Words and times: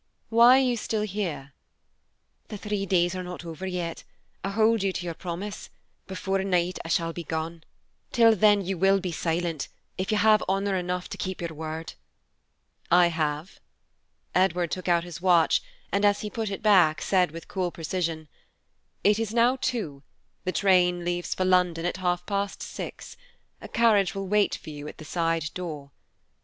Why 0.29 0.57
are 0.57 0.63
you 0.63 0.77
still 0.77 1.03
here?" 1.03 1.53
"The 2.47 2.57
three 2.57 2.87
days 2.87 3.13
are 3.13 3.21
not 3.21 3.45
over 3.45 3.67
yet. 3.67 4.03
I 4.43 4.49
hold 4.49 4.81
you 4.81 4.91
to 4.91 5.05
your 5.05 5.13
promise. 5.13 5.69
Before 6.07 6.43
night 6.43 6.79
I 6.83 6.87
shall 6.87 7.13
be 7.13 7.23
gone; 7.23 7.63
till 8.11 8.35
then 8.35 8.65
you 8.65 8.79
will 8.79 8.99
be 8.99 9.11
silent, 9.11 9.67
if 9.99 10.11
you 10.11 10.17
have 10.17 10.43
honor 10.49 10.75
enough 10.75 11.07
to 11.09 11.19
keep 11.19 11.39
your 11.39 11.53
word." 11.53 11.93
"I 12.89 13.09
have." 13.09 13.59
Edward 14.33 14.71
took 14.71 14.87
out 14.87 15.03
his 15.03 15.21
watch 15.21 15.61
and, 15.91 16.03
as 16.03 16.21
he 16.21 16.31
put 16.31 16.49
it 16.49 16.63
back, 16.63 16.99
said 17.03 17.29
with 17.29 17.47
cool 17.47 17.69
precision, 17.69 18.27
"It 19.03 19.19
is 19.19 19.35
now 19.35 19.55
two, 19.57 20.01
the 20.45 20.51
train 20.51 21.05
leaves 21.05 21.35
for 21.35 21.45
London 21.45 21.85
at 21.85 21.97
half 21.97 22.25
past 22.25 22.63
six; 22.63 23.17
a 23.61 23.67
carriage 23.67 24.15
will 24.15 24.25
wait 24.27 24.55
for 24.55 24.71
you 24.71 24.87
at 24.87 24.97
the 24.97 25.05
side 25.05 25.51
door. 25.53 25.91